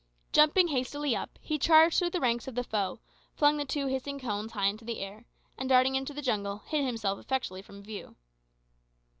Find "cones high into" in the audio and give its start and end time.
4.19-4.83